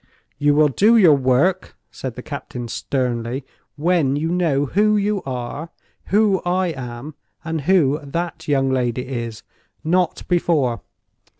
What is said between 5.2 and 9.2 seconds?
are, who I am, and who that young lady